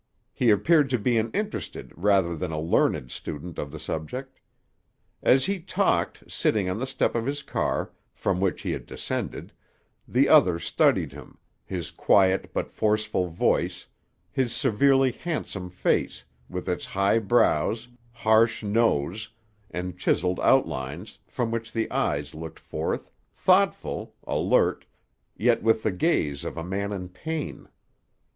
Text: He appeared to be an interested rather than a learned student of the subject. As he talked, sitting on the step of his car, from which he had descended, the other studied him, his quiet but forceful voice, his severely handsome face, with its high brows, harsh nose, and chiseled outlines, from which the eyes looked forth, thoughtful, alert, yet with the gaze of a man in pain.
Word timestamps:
He 0.33 0.49
appeared 0.49 0.89
to 0.89 0.97
be 0.97 1.19
an 1.19 1.29
interested 1.29 1.93
rather 1.95 2.35
than 2.35 2.49
a 2.51 2.59
learned 2.59 3.11
student 3.11 3.59
of 3.59 3.69
the 3.69 3.77
subject. 3.77 4.39
As 5.21 5.45
he 5.45 5.59
talked, 5.59 6.23
sitting 6.27 6.67
on 6.67 6.79
the 6.79 6.87
step 6.87 7.13
of 7.13 7.27
his 7.27 7.43
car, 7.43 7.91
from 8.11 8.39
which 8.39 8.63
he 8.63 8.71
had 8.71 8.87
descended, 8.87 9.53
the 10.07 10.27
other 10.27 10.57
studied 10.57 11.11
him, 11.11 11.37
his 11.63 11.91
quiet 11.91 12.51
but 12.51 12.71
forceful 12.71 13.27
voice, 13.27 13.85
his 14.31 14.53
severely 14.55 15.11
handsome 15.11 15.69
face, 15.69 16.23
with 16.49 16.67
its 16.67 16.83
high 16.85 17.19
brows, 17.19 17.87
harsh 18.11 18.63
nose, 18.63 19.29
and 19.69 19.99
chiseled 19.99 20.39
outlines, 20.39 21.19
from 21.27 21.51
which 21.51 21.71
the 21.71 21.91
eyes 21.91 22.33
looked 22.33 22.59
forth, 22.59 23.11
thoughtful, 23.31 24.15
alert, 24.25 24.83
yet 25.37 25.61
with 25.61 25.83
the 25.83 25.91
gaze 25.91 26.43
of 26.43 26.57
a 26.57 26.63
man 26.63 26.91
in 26.91 27.07
pain. 27.07 27.67